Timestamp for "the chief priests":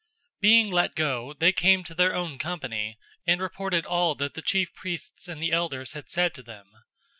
4.33-5.27